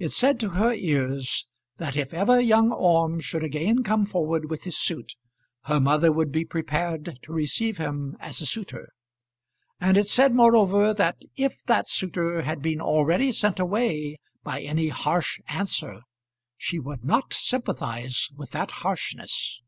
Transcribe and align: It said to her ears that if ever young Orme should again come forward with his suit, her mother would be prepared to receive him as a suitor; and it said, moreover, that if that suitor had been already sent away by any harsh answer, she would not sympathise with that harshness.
It 0.00 0.08
said 0.08 0.40
to 0.40 0.48
her 0.50 0.72
ears 0.74 1.46
that 1.76 1.94
if 1.96 2.12
ever 2.12 2.40
young 2.40 2.72
Orme 2.72 3.20
should 3.20 3.44
again 3.44 3.84
come 3.84 4.04
forward 4.04 4.50
with 4.50 4.64
his 4.64 4.76
suit, 4.76 5.14
her 5.60 5.78
mother 5.78 6.10
would 6.10 6.32
be 6.32 6.44
prepared 6.44 7.20
to 7.22 7.32
receive 7.32 7.76
him 7.78 8.16
as 8.18 8.40
a 8.40 8.46
suitor; 8.46 8.90
and 9.80 9.96
it 9.96 10.08
said, 10.08 10.34
moreover, 10.34 10.92
that 10.94 11.22
if 11.36 11.62
that 11.66 11.88
suitor 11.88 12.42
had 12.42 12.62
been 12.62 12.80
already 12.80 13.30
sent 13.30 13.60
away 13.60 14.18
by 14.42 14.60
any 14.60 14.88
harsh 14.88 15.38
answer, 15.48 16.00
she 16.56 16.80
would 16.80 17.04
not 17.04 17.32
sympathise 17.32 18.28
with 18.36 18.50
that 18.50 18.72
harshness. 18.82 19.60